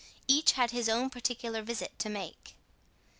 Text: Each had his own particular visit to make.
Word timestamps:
Each 0.27 0.53
had 0.53 0.71
his 0.71 0.89
own 0.89 1.11
particular 1.11 1.61
visit 1.61 1.99
to 1.99 2.09
make. 2.09 2.55